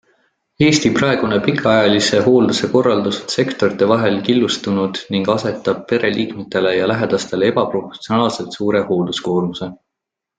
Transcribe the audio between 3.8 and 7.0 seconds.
vahel killustunud ning asetab pereliikmetele ja